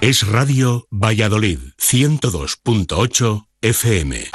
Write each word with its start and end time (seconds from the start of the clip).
Es 0.00 0.26
Radio 0.26 0.86
Valladolid 0.90 1.58
102.8 1.78 3.46
FM. 3.62 4.30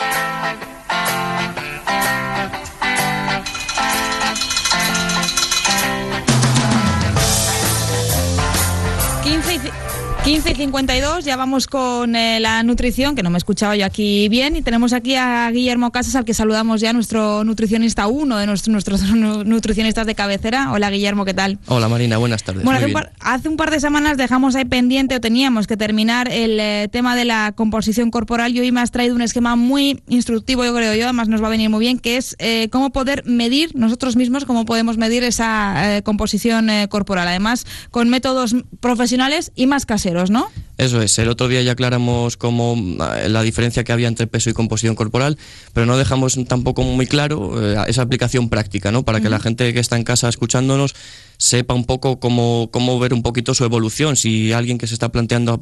15 10.23 10.51
y 10.51 10.53
52, 10.53 11.25
ya 11.25 11.35
vamos 11.35 11.65
con 11.65 12.15
eh, 12.15 12.39
la 12.39 12.61
nutrición, 12.61 13.15
que 13.15 13.23
no 13.23 13.31
me 13.31 13.37
he 13.37 13.39
escuchado 13.39 13.73
yo 13.73 13.87
aquí 13.87 14.29
bien, 14.29 14.55
y 14.55 14.61
tenemos 14.61 14.93
aquí 14.93 15.15
a 15.15 15.49
Guillermo 15.49 15.91
Casas, 15.91 16.15
al 16.15 16.25
que 16.25 16.35
saludamos 16.35 16.79
ya, 16.79 16.93
nuestro 16.93 17.43
nutricionista, 17.43 18.05
uno 18.05 18.37
de 18.37 18.45
nuestros, 18.45 18.71
nuestros 18.87 19.01
nutricionistas 19.45 20.05
de 20.05 20.13
cabecera. 20.13 20.71
Hola 20.73 20.91
Guillermo, 20.91 21.25
¿qué 21.25 21.33
tal? 21.33 21.57
Hola 21.65 21.89
Marina, 21.89 22.17
buenas 22.17 22.43
tardes. 22.43 22.63
Bueno, 22.63 22.79
hace 23.19 23.49
un, 23.49 23.57
par, 23.57 23.71
de 23.71 23.79
semanas 23.79 24.15
dejamos 24.15 24.55
ahí 24.55 24.65
pendiente, 24.65 25.15
o 25.15 25.21
teníamos 25.21 25.65
que 25.65 25.75
terminar 25.75 26.31
el 26.31 26.59
eh, 26.59 26.87
tema 26.91 27.15
de 27.15 27.25
la 27.25 27.53
composición 27.55 28.11
corporal, 28.11 28.55
y 28.55 28.59
hoy 28.59 28.71
me 28.71 28.81
has 28.81 28.91
traído 28.91 29.15
un 29.15 29.23
esquema 29.23 29.55
muy 29.55 30.03
instructivo, 30.07 30.63
yo 30.63 30.75
creo 30.75 30.93
yo, 30.93 31.05
además 31.05 31.29
nos 31.29 31.41
va 31.41 31.47
a 31.47 31.51
venir 31.51 31.71
muy 31.71 31.79
bien, 31.79 31.97
que 31.97 32.17
es 32.17 32.35
eh, 32.37 32.69
cómo 32.71 32.91
poder 32.91 33.23
medir 33.25 33.75
nosotros 33.75 34.15
mismos, 34.15 34.45
cómo 34.45 34.65
podemos 34.65 34.97
medir 34.97 35.23
esa 35.23 36.01
composición 36.03 36.69
corporal, 36.89 37.27
además 37.27 37.65
con 37.89 38.09
métodos 38.09 38.55
profesionales 38.79 39.51
y 39.55 39.65
más 39.65 39.87
caseros. 39.87 40.10
¿No? 40.29 40.49
Eso 40.77 41.01
es, 41.01 41.17
el 41.19 41.29
otro 41.29 41.47
día 41.47 41.61
ya 41.61 41.73
aclaramos 41.73 42.37
como 42.37 42.75
eh, 43.15 43.29
la 43.29 43.43
diferencia 43.43 43.83
que 43.83 43.91
había 43.91 44.07
entre 44.07 44.27
peso 44.27 44.49
y 44.49 44.53
composición 44.53 44.95
corporal, 44.95 45.37
pero 45.73 45.85
no 45.85 45.97
dejamos 45.97 46.37
tampoco 46.47 46.83
muy 46.83 47.07
claro 47.07 47.61
eh, 47.61 47.77
esa 47.87 48.01
aplicación 48.01 48.49
práctica, 48.49 48.91
¿no? 48.91 49.03
Para 49.03 49.21
que 49.21 49.29
la 49.29 49.39
gente 49.39 49.73
que 49.73 49.79
está 49.79 49.95
en 49.97 50.03
casa 50.03 50.27
escuchándonos 50.27 50.95
sepa 51.41 51.73
un 51.73 51.85
poco 51.85 52.19
cómo, 52.19 52.69
cómo 52.71 52.99
ver 52.99 53.15
un 53.15 53.23
poquito 53.23 53.55
su 53.55 53.65
evolución. 53.65 54.15
Si 54.15 54.53
alguien 54.53 54.77
que 54.77 54.85
se 54.85 54.93
está 54.93 55.11
planteando 55.11 55.59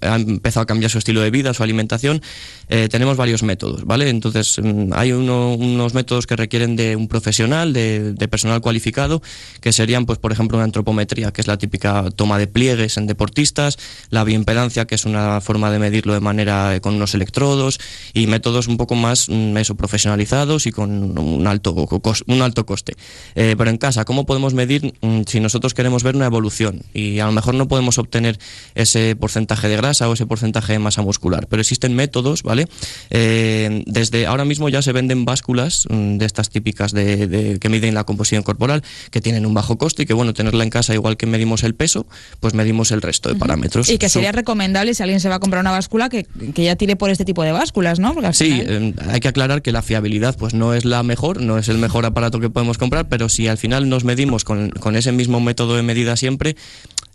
ha 0.00 0.16
empezado 0.16 0.62
a 0.64 0.66
cambiar 0.66 0.90
su 0.90 0.98
estilo 0.98 1.20
de 1.20 1.30
vida, 1.30 1.54
su 1.54 1.62
alimentación, 1.62 2.20
eh, 2.68 2.88
tenemos 2.90 3.16
varios 3.16 3.44
métodos, 3.44 3.84
¿vale? 3.84 4.08
Entonces, 4.08 4.58
mm, 4.60 4.92
hay 4.94 5.12
unos 5.12 5.94
métodos 5.94 6.26
que 6.26 6.34
requieren 6.34 6.74
de 6.74 6.96
un 6.96 7.06
profesional, 7.06 7.72
de, 7.72 8.16
personal 8.28 8.60
cualificado, 8.60 9.22
que 9.60 9.72
serían, 9.72 10.06
pues, 10.06 10.18
por 10.18 10.32
ejemplo, 10.32 10.58
una 10.58 10.64
antropometría, 10.64 11.32
que 11.32 11.40
es 11.40 11.46
la 11.46 11.56
típica 11.56 12.10
toma 12.16 12.36
de 12.36 12.48
pliegues 12.48 12.96
en 12.96 13.06
deportistas, 13.06 13.78
la 14.10 14.24
bioimpedancia, 14.24 14.86
que 14.86 14.96
es 14.96 15.04
una 15.04 15.40
forma 15.40 15.70
de 15.70 15.78
medirlo 15.78 16.14
de 16.14 16.20
manera 16.20 16.74
eh, 16.74 16.80
con 16.80 16.94
unos 16.94 17.14
electrodos, 17.14 17.78
y 18.12 18.26
métodos 18.26 18.66
un 18.66 18.76
poco 18.76 18.96
más 18.96 19.28
mm, 19.28 19.56
eso, 19.58 19.76
profesionalizados 19.76 20.66
y 20.66 20.72
con 20.72 21.16
un 21.16 21.46
alto, 21.46 21.86
un 22.26 22.42
alto 22.42 22.66
coste. 22.66 22.96
Eh, 23.36 23.54
pero 23.56 23.70
en 23.70 23.78
casa, 23.78 24.04
¿cómo 24.04 24.26
podemos 24.26 24.52
medir 24.52 24.94
mm, 25.00 25.11
si 25.26 25.40
nosotros 25.40 25.74
queremos 25.74 26.02
ver 26.02 26.16
una 26.16 26.26
evolución 26.26 26.82
y 26.92 27.18
a 27.18 27.26
lo 27.26 27.32
mejor 27.32 27.54
no 27.54 27.68
podemos 27.68 27.98
obtener 27.98 28.38
ese 28.74 29.16
porcentaje 29.16 29.68
de 29.68 29.76
grasa 29.76 30.08
o 30.08 30.12
ese 30.12 30.26
porcentaje 30.26 30.72
de 30.72 30.78
masa 30.78 31.02
muscular, 31.02 31.46
pero 31.48 31.60
existen 31.60 31.94
métodos, 31.94 32.42
¿vale? 32.42 32.66
Eh, 33.10 33.82
desde 33.86 34.26
ahora 34.26 34.44
mismo 34.44 34.68
ya 34.68 34.82
se 34.82 34.92
venden 34.92 35.24
básculas 35.24 35.86
mm, 35.88 36.18
de 36.18 36.26
estas 36.26 36.50
típicas 36.50 36.92
de, 36.92 37.58
que 37.60 37.68
miden 37.68 37.94
la 37.94 38.04
composición 38.04 38.42
corporal, 38.42 38.82
que 39.10 39.20
tienen 39.20 39.46
un 39.46 39.54
bajo 39.54 39.78
coste 39.78 40.02
y 40.02 40.06
que 40.06 40.14
bueno, 40.14 40.34
tenerla 40.34 40.64
en 40.64 40.70
casa 40.70 40.94
igual 40.94 41.16
que 41.16 41.26
medimos 41.26 41.62
el 41.62 41.74
peso, 41.74 42.06
pues 42.40 42.54
medimos 42.54 42.90
el 42.90 43.02
resto 43.02 43.28
de 43.28 43.36
parámetros. 43.36 43.88
Y 43.88 43.98
que 43.98 44.08
sería 44.08 44.32
recomendable 44.32 44.94
si 44.94 45.02
alguien 45.02 45.20
se 45.20 45.28
va 45.28 45.36
a 45.36 45.40
comprar 45.40 45.60
una 45.60 45.70
báscula 45.70 46.08
que, 46.08 46.26
ya 46.54 46.76
tire 46.76 46.96
por 46.96 47.10
este 47.10 47.24
tipo 47.24 47.42
de 47.42 47.52
básculas, 47.52 47.98
¿no? 47.98 48.14
sí, 48.32 48.62
eh, 48.64 48.94
hay 49.08 49.20
que 49.20 49.28
aclarar 49.28 49.62
que 49.62 49.72
la 49.72 49.82
fiabilidad 49.82 50.36
pues 50.36 50.54
no 50.54 50.74
es 50.74 50.84
la 50.84 51.02
mejor, 51.02 51.40
no 51.40 51.58
es 51.58 51.68
el 51.68 51.78
mejor 51.78 52.06
aparato 52.06 52.40
que 52.40 52.50
podemos 52.50 52.78
comprar, 52.78 53.08
pero 53.08 53.28
si 53.28 53.48
al 53.48 53.58
final 53.58 53.88
nos 53.88 54.04
medimos 54.04 54.44
con, 54.44 54.70
con 54.70 54.96
ese 55.02 55.12
mismo 55.12 55.40
método 55.40 55.76
de 55.76 55.82
medida 55.82 56.16
siempre, 56.16 56.56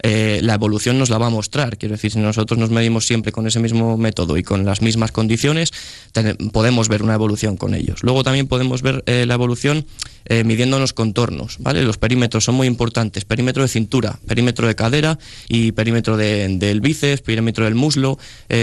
eh, 0.04 0.40
la 0.44 0.54
evolución 0.54 1.00
nos 1.00 1.10
la 1.10 1.18
va 1.18 1.28
a 1.28 1.30
mostrar. 1.32 1.78
Quiero 1.78 1.96
decir, 1.96 2.12
si 2.12 2.20
nosotros 2.20 2.60
nos 2.60 2.70
medimos 2.70 3.08
siempre 3.08 3.32
con 3.32 3.48
ese 3.48 3.60
mismo 3.60 3.98
método 3.98 4.38
y 4.38 4.44
con 4.44 4.66
las 4.66 4.82
mismas 4.82 5.12
condiciones, 5.12 5.72
podemos 6.52 6.88
ver 6.88 7.02
una 7.02 7.16
evolución 7.16 7.58
con 7.58 7.74
ellos. 7.74 8.04
Luego 8.04 8.24
también 8.24 8.48
podemos 8.48 8.82
ver 8.82 9.04
eh, 9.08 9.26
la 9.26 9.34
evolución 9.34 9.86
eh, 10.28 10.44
midiéndonos 10.44 10.94
contornos, 10.94 11.58
¿vale? 11.60 11.84
Los 11.84 11.98
perímetros 11.98 12.44
son 12.44 12.56
muy 12.56 12.68
importantes. 12.68 13.26
Perímetro 13.26 13.64
de 13.64 13.70
cintura, 13.70 14.20
perímetro 14.28 14.68
de 14.68 14.76
cadera 14.76 15.18
y 15.48 15.72
perímetro 15.72 16.18
del 16.18 16.82
bíceps, 16.82 17.22
perímetro 17.22 17.66
del 17.66 17.76
muslo. 17.76 18.18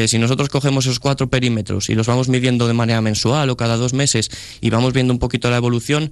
si 0.07 0.19
nosotros 0.19 0.49
cogemos 0.49 0.87
esos 0.87 1.01
cuatro 1.01 1.29
perímetros 1.29 1.91
y 1.91 1.95
los 1.95 2.07
vamos 2.07 2.29
midiendo 2.29 2.67
de 2.67 2.75
manera 2.75 3.01
mensual 3.01 3.51
o 3.51 3.57
cada 3.57 3.77
dos 3.77 3.93
meses 3.93 4.31
y 4.61 4.71
vamos 4.71 4.93
viendo 4.93 5.13
un 5.13 5.19
poquito 5.19 5.51
la 5.51 5.57
evolución, 5.57 6.11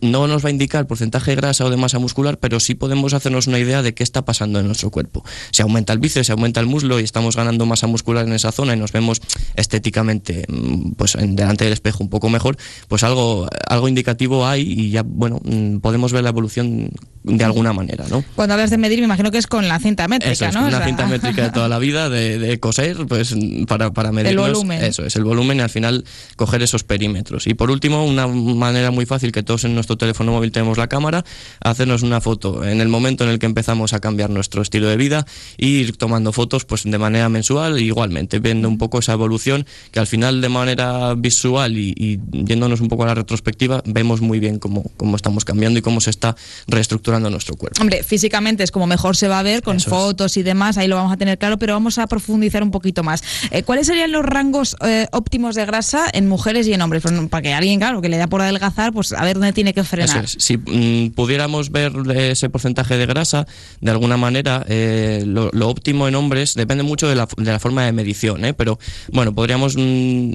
no 0.00 0.26
nos 0.26 0.44
va 0.44 0.48
a 0.48 0.52
indicar 0.52 0.86
porcentaje 0.86 1.32
de 1.32 1.36
grasa 1.36 1.64
o 1.64 1.70
de 1.70 1.76
masa 1.76 1.98
muscular, 1.98 2.38
pero 2.38 2.60
sí 2.60 2.74
podemos 2.74 3.14
hacernos 3.14 3.46
una 3.46 3.58
idea 3.58 3.82
de 3.82 3.94
qué 3.94 4.02
está 4.02 4.24
pasando 4.24 4.60
en 4.60 4.66
nuestro 4.66 4.90
cuerpo. 4.90 5.24
Se 5.50 5.62
aumenta 5.62 5.92
el 5.92 5.98
bíceps, 5.98 6.26
se 6.26 6.32
aumenta 6.32 6.60
el 6.60 6.66
muslo 6.66 7.00
y 7.00 7.04
estamos 7.04 7.36
ganando 7.36 7.66
masa 7.66 7.86
muscular 7.86 8.26
en 8.26 8.32
esa 8.32 8.52
zona 8.52 8.74
y 8.74 8.78
nos 8.78 8.92
vemos 8.92 9.20
estéticamente 9.56 10.44
mm, 10.48 10.92
pues 10.92 11.16
delante 11.20 11.64
del 11.64 11.72
espejo 11.72 12.02
un 12.02 12.10
poco 12.10 12.28
mejor, 12.28 12.56
pues 12.88 13.02
algo, 13.02 13.48
algo 13.68 13.88
indicativo 13.88 14.43
hay 14.46 14.62
y 14.62 14.90
ya, 14.90 15.02
bueno, 15.02 15.40
mm, 15.44 15.78
podemos 15.78 16.12
ver 16.12 16.22
la 16.22 16.30
evolución 16.30 16.90
de 17.24 17.42
alguna 17.42 17.72
manera, 17.72 18.04
¿no? 18.10 18.22
Cuando 18.36 18.52
hablas 18.52 18.70
de 18.70 18.76
medir, 18.76 18.98
me 18.98 19.06
imagino 19.06 19.30
que 19.30 19.38
es 19.38 19.46
con 19.46 19.66
la 19.66 19.78
cinta 19.78 20.06
métrica, 20.08 20.32
eso 20.32 20.44
es, 20.44 20.54
¿no? 20.54 20.66
Una 20.66 20.84
cinta 20.84 21.06
métrica 21.06 21.44
de 21.44 21.50
toda 21.50 21.68
la 21.68 21.78
vida, 21.78 22.10
de, 22.10 22.60
coser, 22.60 23.06
pues 23.06 23.34
para, 23.66 23.92
para 23.92 24.12
medir. 24.12 24.32
El 24.32 24.38
volumen. 24.38 24.84
Eso 24.84 25.06
es, 25.06 25.16
el 25.16 25.24
volumen 25.24 25.58
y 25.58 25.60
al 25.62 25.70
final 25.70 26.04
coger 26.36 26.62
esos 26.62 26.84
perímetros. 26.84 27.46
Y 27.46 27.54
por 27.54 27.70
último, 27.70 28.04
una 28.04 28.26
manera 28.26 28.90
muy 28.90 29.06
fácil 29.06 29.32
que 29.32 29.42
todos 29.42 29.64
en 29.64 29.74
nuestro 29.74 29.96
teléfono 29.96 30.32
móvil 30.32 30.52
tenemos 30.52 30.76
la 30.76 30.88
cámara, 30.88 31.24
hacernos 31.60 32.02
una 32.02 32.20
foto. 32.20 32.62
En 32.62 32.82
el 32.82 32.88
momento 32.88 33.24
en 33.24 33.30
el 33.30 33.38
que 33.38 33.46
empezamos 33.46 33.94
a 33.94 34.00
cambiar 34.00 34.28
nuestro 34.28 34.60
estilo 34.60 34.88
de 34.88 34.98
vida 34.98 35.24
e 35.56 35.66
ir 35.66 35.96
tomando 35.96 36.30
fotos 36.30 36.66
pues 36.66 36.84
de 36.84 36.98
manera 36.98 37.30
mensual, 37.30 37.80
igualmente, 37.80 38.38
viendo 38.38 38.68
un 38.68 38.76
poco 38.76 38.98
esa 38.98 39.14
evolución 39.14 39.64
que 39.92 39.98
al 39.98 40.06
final 40.06 40.42
de 40.42 40.50
manera 40.50 41.14
visual 41.14 41.78
y, 41.78 41.94
y 41.96 42.20
yéndonos 42.32 42.82
un 42.82 42.88
poco 42.88 43.04
a 43.04 43.06
la 43.06 43.14
retrospectiva, 43.14 43.82
vemos 43.86 44.20
muy 44.20 44.33
bien 44.40 44.58
cómo, 44.58 44.84
cómo 44.96 45.16
estamos 45.16 45.44
cambiando 45.44 45.78
y 45.78 45.82
cómo 45.82 46.00
se 46.00 46.10
está 46.10 46.36
reestructurando 46.66 47.30
nuestro 47.30 47.56
cuerpo. 47.56 47.80
Hombre, 47.80 48.02
físicamente 48.02 48.62
es 48.62 48.70
como 48.70 48.86
mejor 48.86 49.16
se 49.16 49.28
va 49.28 49.38
a 49.38 49.42
ver 49.42 49.62
con 49.62 49.80
fotos 49.80 50.36
y 50.36 50.42
demás, 50.42 50.78
ahí 50.78 50.88
lo 50.88 50.96
vamos 50.96 51.12
a 51.12 51.16
tener 51.16 51.38
claro, 51.38 51.58
pero 51.58 51.74
vamos 51.74 51.98
a 51.98 52.06
profundizar 52.06 52.62
un 52.62 52.70
poquito 52.70 53.02
más. 53.02 53.22
Eh, 53.50 53.62
¿Cuáles 53.62 53.86
serían 53.86 54.12
los 54.12 54.24
rangos 54.24 54.76
eh, 54.84 55.06
óptimos 55.12 55.54
de 55.54 55.66
grasa 55.66 56.06
en 56.12 56.28
mujeres 56.28 56.66
y 56.66 56.72
en 56.72 56.82
hombres? 56.82 57.02
Pues, 57.02 57.14
para 57.28 57.42
que 57.42 57.52
alguien, 57.52 57.78
claro, 57.78 58.00
que 58.00 58.08
le 58.08 58.16
da 58.16 58.26
por 58.26 58.40
adelgazar, 58.40 58.92
pues 58.92 59.12
a 59.12 59.24
ver 59.24 59.34
dónde 59.34 59.52
tiene 59.52 59.74
que 59.74 59.84
frenar. 59.84 60.28
Si 60.28 60.56
mm, 60.56 61.10
pudiéramos 61.14 61.70
ver 61.70 61.92
ese 62.14 62.48
porcentaje 62.48 62.96
de 62.96 63.06
grasa, 63.06 63.46
de 63.80 63.90
alguna 63.90 64.16
manera, 64.16 64.64
eh, 64.68 65.24
lo, 65.26 65.50
óptimo 65.68 66.06
en 66.08 66.14
hombres 66.14 66.54
depende 66.54 66.84
mucho 66.84 67.08
de 67.08 67.14
la, 67.14 67.26
de 67.36 67.50
la 67.50 67.58
forma 67.58 67.84
de 67.84 67.92
medición, 67.92 68.42
pero 68.56 68.78
bueno, 69.12 69.34
podríamos 69.34 69.76
mm, 69.76 70.32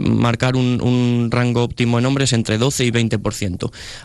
marcar 0.00 0.56
un, 0.56 0.80
un, 0.82 1.30
rango 1.30 1.62
óptimo 1.62 1.98
en 1.98 2.06
hombres 2.06 2.32
entre 2.32 2.58
12 2.58 2.84
y 2.84 2.90
20%. 2.90 3.41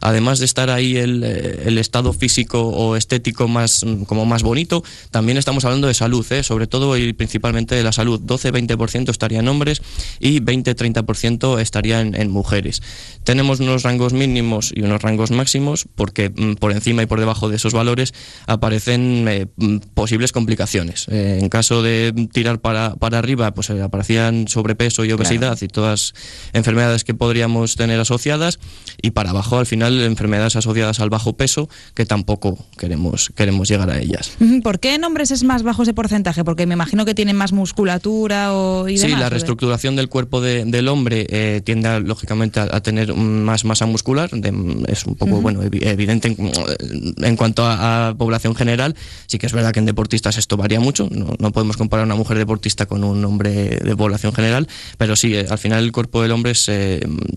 Además 0.02 0.40
de 0.40 0.46
estar 0.46 0.70
ahí 0.70 0.98
el, 0.98 1.24
el 1.24 1.78
estado 1.78 2.14
físico 2.14 2.68
o 2.68 2.96
estético 2.96 3.48
más, 3.48 3.86
como 4.06 4.25
más 4.25 4.44
bonito, 4.44 4.84
también 5.12 5.38
estamos 5.38 5.66
hablando 5.66 5.88
de 5.88 5.94
salud, 5.94 6.25
¿eh? 6.31 6.44
sobre 6.44 6.68
todo 6.68 6.98
y 6.98 7.14
principalmente 7.14 7.75
de 7.75 7.84
la 7.84 7.92
salud. 7.92 8.22
12-20% 8.22 9.09
estaría 9.09 9.40
en 9.40 9.48
hombres 9.48 9.81
y 10.20 10.40
20-30% 10.40 11.59
estaría 11.59 12.02
en, 12.02 12.30
mujeres. 12.31 12.81
Tenemos 13.24 13.59
unos 13.59 13.84
rangos 13.84 14.14
mínimos 14.14 14.72
y 14.75 14.81
unos 14.81 15.02
rangos 15.02 15.31
máximos 15.31 15.88
porque 15.96 16.30
mm, 16.30 16.56
por 16.56 16.72
encima 16.72 17.04
y 17.04 17.06
por 17.06 17.19
debajo 17.19 17.50
de 17.50 17.56
esos 17.56 17.74
valores 17.74 18.14
aparecen 18.46 19.28
eh, 19.28 19.48
mm, 19.56 19.78
posibles 19.94 20.31
complicaciones. 20.31 21.08
Eh, 21.09 21.40
en 21.42 21.50
caso 21.50 21.81
de 21.81 22.14
tirar 22.31 22.59
para, 22.59 22.96
para 22.96 23.19
arriba, 23.19 23.54
pues 23.54 23.69
aparecían 23.69 24.48
sobrepeso 24.48 25.06
y 25.06 25.12
obesidad 25.12 25.58
y 25.62 25.68
todas 25.68 26.14
enfermedades 26.54 27.04
que 27.04 27.14
podríamos 27.14 27.75
tener 27.75 28.00
asociadas 28.00 28.59
y 29.02 29.12
para 29.12 29.26
abajo 29.27 29.57
al 29.57 29.65
final 29.65 30.01
enfermedades 30.01 30.55
asociadas 30.55 30.99
al 30.99 31.09
bajo 31.09 31.33
peso 31.33 31.69
que 31.93 32.05
tampoco 32.05 32.57
queremos, 32.77 33.31
queremos 33.35 33.67
llegar 33.67 33.89
a 33.89 33.99
ellas. 33.99 34.31
¿Por 34.63 34.79
qué 34.79 34.95
en 34.95 35.03
hombres 35.03 35.31
es 35.31 35.43
más 35.43 35.63
bajo 35.63 35.83
ese 35.83 35.93
porcentaje? 35.93 36.43
Porque 36.43 36.65
me 36.65 36.73
imagino 36.73 37.05
que 37.05 37.15
tienen 37.15 37.35
más 37.35 37.51
musculatura 37.53 38.53
o, 38.53 38.88
y 38.88 38.97
Sí, 38.97 39.09
la 39.09 39.29
reestructuración 39.29 39.95
del 39.95 40.09
cuerpo 40.09 40.41
del 40.41 40.88
hombre 40.88 41.25
eh, 41.29 41.62
tiende 41.63 42.00
lógicamente 42.01 42.59
a, 42.59 42.81
tener 42.81 43.13
más 43.13 43.65
masa 43.65 43.85
muscular, 43.85 44.29
es 44.88 45.06
un 45.06 45.15
poco 45.15 45.41
bueno 45.41 45.62
evidente 45.63 46.35
en, 46.38 47.35
cuanto 47.35 47.63
a, 47.65 48.15
población 48.18 48.56
general. 48.56 48.95
Sí 49.27 49.38
que 49.38 49.47
es 49.47 49.53
verdad 49.53 49.71
que 49.73 49.80
en 49.80 49.85
deportistas 49.85 50.38
esto 50.38 50.57
varía 50.57 50.80
mucho, 50.80 51.09
no, 51.12 51.51
podemos 51.51 51.77
comparar 51.77 52.06
una 52.06 52.15
mujer 52.15 52.38
deportista 52.38 52.85
con 52.85 53.03
un 53.03 53.23
hombre 53.25 53.77
de 53.77 53.95
población 53.95 54.33
general, 54.33 54.68
pero 54.97 55.15
sí, 55.15 55.35
eh, 55.35 55.45
al 55.50 55.57
final 55.57 55.83
el 55.83 55.91
cuerpo 55.91 56.21
del 56.21 56.31
hombre 56.31 56.53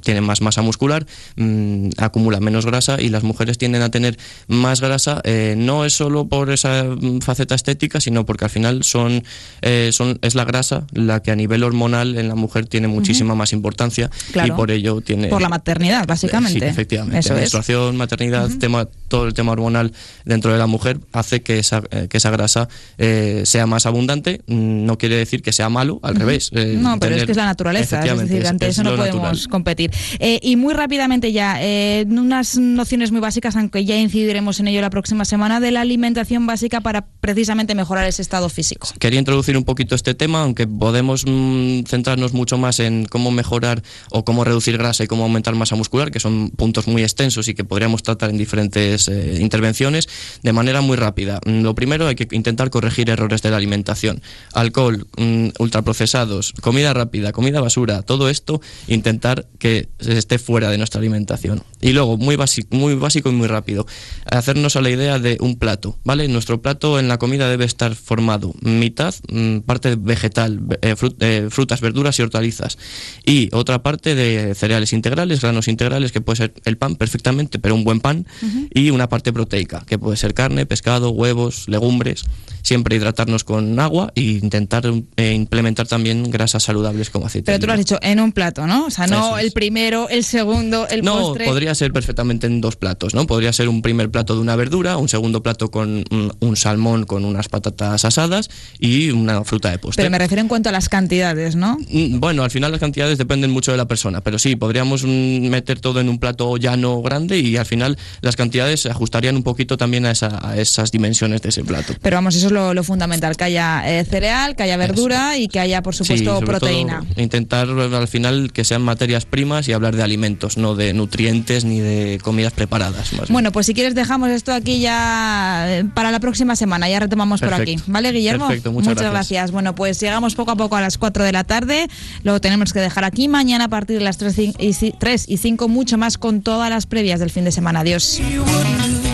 tiene 0.03 0.21
más 0.21 0.41
masa 0.41 0.63
muscular, 0.63 1.07
mm, 1.37 1.80
acumula 1.99 2.41
menos 2.41 2.67
grasa 2.67 3.01
y 3.01 3.09
las 3.09 3.23
mujeres 3.23 3.59
tienden 3.59 3.83
a 3.83 3.91
tener 3.91 4.19
más 4.49 4.81
grasa 4.81 5.21
eh, 5.25 5.55
no 5.57 5.85
es 5.85 5.93
solo 5.93 6.29
por 6.29 6.51
esa 6.51 6.85
mm, 6.85 7.21
faceta 7.21 7.55
estética, 7.55 8.01
sino 8.01 8.27
porque 8.27 8.45
al 8.45 8.51
final 8.51 8.85
son, 8.85 9.23
eh, 9.63 9.91
son 9.93 10.19
es 10.23 10.35
la 10.35 10.45
grasa 10.45 10.87
la 10.93 11.23
que 11.23 11.31
a 11.31 11.37
nivel 11.37 11.63
hormonal 11.63 12.17
en 12.17 12.29
la 12.29 12.35
mujer 12.35 12.67
tiene 12.67 12.89
muchísima 12.89 13.35
más 13.35 13.53
importancia 13.53 14.11
y 14.45 14.51
por 14.53 14.71
ello 14.71 15.01
tiene... 15.01 15.29
Por 15.29 15.43
la 15.43 15.49
maternidad, 15.49 16.07
básicamente. 16.07 16.61
Sí, 16.61 16.65
efectivamente. 16.65 17.33
Menstruación, 17.33 17.97
maternidad, 17.97 18.49
tema, 18.59 18.89
todo 19.11 19.27
el 19.27 19.35
tema 19.35 19.53
hormonal 19.53 19.93
dentro 20.25 20.53
de 20.53 20.59
la 20.59 20.67
mujer 20.67 21.01
hace 21.13 21.43
que 21.43 21.59
esa, 21.59 21.83
eh, 21.91 22.07
que 22.09 22.17
esa 22.17 22.31
grasa 22.31 22.69
eh, 22.97 23.43
sea 23.45 23.67
más 23.67 23.85
abundante. 23.85 24.41
Mm, 24.47 24.87
no 24.87 24.97
quiere 24.97 25.17
decir 25.17 25.43
que 25.43 25.53
sea 25.53 25.69
malo, 25.69 25.99
al 26.03 26.15
revés. 26.15 26.51
Eh, 26.55 26.77
no, 26.79 26.99
pero 26.99 27.17
es 27.17 27.25
que 27.25 27.33
es 27.33 27.37
la 27.37 27.45
naturaleza, 27.45 28.03
es 28.03 28.19
decir, 28.19 28.47
ante 28.47 28.69
eso 28.69 28.83
no 28.83 28.97
podemos 28.97 29.49
competir. 29.49 29.91
y 30.21 30.57
muy 30.57 30.73
rápidamente 30.73 31.33
ya, 31.33 31.61
unas 32.07 32.57
nociones 32.57 33.11
muy 33.11 33.21
básicas, 33.21 33.57
aunque 33.57 33.85
ya 33.85 33.97
incidiremos 33.97 34.61
en 34.61 34.69
ello 34.69 34.81
la 34.81 34.91
próxima 34.91 35.25
semana, 35.25 35.61
de 35.61 35.73
la 35.73 35.81
alimentación 35.81 36.47
básica 36.47 36.81
para 36.81 37.07
precisamente 37.21 37.75
mejorar 37.75 38.07
ese 38.07 38.23
estado 38.23 38.49
físico. 38.49 38.89
Quería 39.01 39.19
introducir 39.19 39.57
un 39.57 39.65
poquito 39.65 39.97
este 39.97 40.15
tema, 40.15 40.43
aunque 40.43 40.69
podemos 40.69 41.25
mm, 41.27 41.83
centrarnos 41.83 42.33
mucho 42.33 42.57
más 42.57 42.79
en 42.79 43.07
cómo 43.07 43.33
mejorar 43.33 43.83
o 44.11 44.25
cómo 44.25 44.45
reducir 44.45 44.79
grasa 44.79 45.03
y 45.03 45.07
cómo 45.09 45.25
aumentar 45.25 45.55
masa 45.57 45.75
muscular, 45.75 46.13
que 46.13 46.21
son 46.21 46.51
puntos 46.51 46.87
muy 46.87 47.03
extensos 47.03 47.49
y 47.49 47.55
que 47.55 47.65
podríamos 47.65 48.05
tratar 48.05 48.31
en 48.31 48.39
diferentes 48.39 49.00
intervenciones, 49.09 50.09
de 50.43 50.53
manera 50.53 50.81
muy 50.81 50.97
rápida. 50.97 51.41
Mm, 51.45 51.63
lo 51.63 51.75
primero 51.75 52.07
hay 52.07 52.15
que 52.15 52.29
intentar 52.33 52.71
corregir 52.71 53.11
errores 53.11 53.43
de 53.43 53.51
la 53.51 53.57
alimentación. 53.57 54.23
Alcohol, 54.53 55.07
mm, 55.17 55.49
ultraprocesados, 55.59 56.53
comida 56.61 56.93
rápida, 56.93 57.33
comida 57.33 57.61
basura, 57.61 58.03
todo 58.03 58.29
esto 58.29 58.61
intentar 58.89 59.47
que 59.59 59.89
esté 59.99 60.39
fuera 60.39 60.71
de 60.71 60.79
nuestra 60.79 60.99
alimentación. 60.99 61.63
Y 61.81 61.93
luego, 61.93 62.17
muy 62.17 62.37
básico, 62.37 62.77
muy 62.77 62.95
básico 62.95 63.31
y 63.31 63.33
muy 63.33 63.49
rápido, 63.49 63.87
hacernos 64.27 64.77
a 64.77 64.81
la 64.81 64.91
idea 64.91 65.19
de 65.19 65.39
un 65.41 65.57
plato, 65.57 65.99
¿vale? 66.05 66.29
Nuestro 66.29 66.61
plato 66.61 66.99
en 66.99 67.09
la 67.09 67.19
comida 67.19 67.49
debe 67.49 67.65
estar 67.65 67.95
formado 67.95 68.55
mitad 68.61 69.15
mm, 69.29 69.59
parte 69.61 69.97
vegetal, 69.97 70.61
eh, 70.83 70.95
eh, 71.21 71.49
frutas, 71.51 71.81
verduras 71.81 72.19
y 72.19 72.23
hortalizas 72.23 72.79
y 73.25 73.49
otra 73.53 73.83
parte 73.83 74.15
de 74.15 74.55
cereales 74.55 74.93
integrales, 74.93 75.41
granos 75.41 75.69
integrales, 75.69 76.13
que 76.13 76.21
puede 76.21 76.37
ser 76.37 76.55
el 76.65 76.77
pan 76.77 76.97
perfectamente, 76.97 77.59
pero 77.59 77.75
un 77.75 77.85
buen 77.85 78.01
pan, 78.01 78.27
y 78.73 78.90
una 78.91 79.09
parte 79.09 79.33
proteica, 79.33 79.85
que 79.87 79.99
puede 79.99 80.17
ser 80.17 80.35
carne, 80.35 80.67
pescado, 80.67 81.11
huevos, 81.11 81.69
legumbres, 81.69 82.25
siempre 82.63 82.97
hidratarnos 82.97 83.45
con 83.45 83.79
agua 83.79 84.13
e 84.15 84.23
intentar 84.23 84.85
eh, 85.17 85.33
implementar 85.33 85.87
también 85.87 86.31
grasas 86.31 86.63
saludables 86.63 87.11
como 87.11 87.27
aceite. 87.27 87.47
Pero 87.47 87.59
tú 87.59 87.67
lo 87.67 87.73
has 87.73 87.79
dicho 87.79 87.99
en 88.03 88.21
un 88.21 88.33
plato, 88.33 88.67
¿no? 88.67 88.87
O 88.87 88.91
sea, 88.91 89.07
no 89.07 89.39
el 89.39 89.53
primero, 89.53 90.09
el 90.09 90.25
segundo, 90.25 90.87
el 90.89 91.03
no, 91.03 91.35
podría 91.35 91.75
ser 91.75 91.93
perfectamente 91.93 92.47
en 92.47 92.61
dos 92.61 92.77
platos, 92.77 93.15
¿no? 93.15 93.27
Podría 93.27 93.53
ser 93.53 93.69
un 93.69 93.83
primer 93.83 94.11
plato 94.11 94.35
de 94.35 94.41
una 94.41 94.57
verdura, 94.57 94.97
un 94.97 95.09
segundo 95.09 95.43
plato 95.43 95.71
con 95.71 96.05
un, 96.11 96.57
salmón 96.57 97.07
con 97.07 97.25
unas 97.25 97.49
patatas 97.49 98.05
asadas 98.05 98.51
y 98.79 99.11
una 99.11 99.45
fruta 99.45 99.71
de 99.71 99.79
postre. 99.79 100.03
Pero 100.03 100.11
me 100.11 100.19
refiero 100.19 100.43
en 100.43 100.49
cuanto 100.49 100.69
a 100.69 100.73
las 100.73 100.89
cantidades, 100.89 101.57
¿no? 101.57 101.79
Mm, 101.89 102.21
bueno, 102.21 102.43
al 102.43 102.51
final 102.51 102.71
las 102.71 102.81
cantidades 102.81 103.19
dependen 103.19 103.51
mucho 103.51 103.71
de 103.71 103.79
la 103.79 103.87
persona, 103.87 104.21
pero 104.21 104.39
sí, 104.39 104.57
podríamos 104.57 105.05
mm, 105.05 105.49
meter 105.49 105.81
todo 105.81 106.01
en 106.01 106.09
un 106.09 106.19
plato 106.19 106.57
llano 106.57 107.01
grande 107.03 107.39
y 107.39 107.57
al 107.57 107.67
final 107.67 107.97
las 108.21 108.37
cantidades 108.37 108.80
se 108.83 108.91
ajustarían 108.91 109.37
un 109.37 109.43
poquito 109.43 109.77
también 109.77 110.07
a, 110.07 110.13
esas 110.13 110.93
dimensiones 110.93 111.43
de 111.43 111.49
ese 111.49 111.65
plato. 111.65 111.95
Pero 112.01 112.17
vamos, 112.17 112.35
eso 112.35 112.47
es 112.47 112.53
lo, 112.53 112.83
fundamental, 112.85 113.37
que 113.37 113.45
haya 113.45 113.83
eh, 113.87 114.05
cereal, 114.05 114.57
que 114.57 114.63
haya 114.63 114.77
verdura 114.77 115.39
y 115.39 115.49
que 115.49 115.61
haya, 115.61 115.83
por 115.83 115.95
supuesto, 115.95 116.41
proteína. 116.41 117.05
intentar 117.17 117.69
al 117.69 118.09
final 118.09 118.53
que 118.53 118.65
sean 118.65 118.83
materias 118.83 119.27
primas 119.27 119.69
y 119.69 119.73
hablar 119.73 119.97
de 119.97 120.03
alimentos, 120.03 120.57
no 120.57 120.75
de 120.75 120.93
nutrientes 120.93 121.65
ni 121.65 121.81
de 121.81 122.19
comidas 122.23 122.53
preparadas. 122.53 123.11
bueno, 123.29 123.53
pues 123.53 123.67
si 123.67 123.75
quieres 123.75 123.95
dejamos 123.95 124.31
esto 124.31 124.53
aquí 124.53 124.81
ya 124.81 125.67
eh, 125.69 125.85
para 125.95 126.11
la 126.11 126.21
próxima 126.21 126.57
semana, 126.57 126.89
ya 126.89 127.01
retomamos 127.01 127.41
por 127.41 127.55
aquí. 127.55 127.77
¿Vale, 127.87 128.13
Guillermo? 128.13 128.49
Perfecto, 128.49 128.73
muchas, 128.73 128.95
gracias. 128.97 129.51
Bueno, 129.51 129.75
pues 129.75 130.01
llegamos 130.01 130.35
poco 130.35 130.53
a 130.53 130.57
poco 130.57 130.77
a 130.77 130.81
las 130.81 130.99
4 130.99 131.25
de 131.25 131.33
la 131.33 131.45
tarde, 131.45 131.89
lo 132.23 132.41
tenemos 132.41 132.73
que 132.73 132.81
dejar 132.81 133.05
aquí. 133.05 133.29
Mañana 133.29 133.65
a 133.65 133.69
partir 133.69 133.99
de 133.99 134.05
las 134.05 134.19
3 134.19 135.29
y 135.29 135.37
5 135.37 135.69
mucho 135.69 135.99
más 135.99 136.19
con 136.19 136.43
todas 136.43 136.71
las 136.71 136.87
previas 136.87 137.21
del 137.21 137.31
fin 137.31 137.45
de 137.45 137.53
semana. 137.53 137.81
Adiós. 137.81 138.21
you. 138.71 139.10